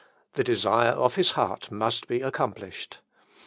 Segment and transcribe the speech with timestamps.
[0.33, 2.97] The desire of his heart must be accomplished.